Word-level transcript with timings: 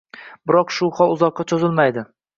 Biroq 0.51 0.73
bu 0.77 0.89
hol 1.01 1.13
uzoqqa 1.17 1.45
cho‘zilmaydi. 1.53 2.09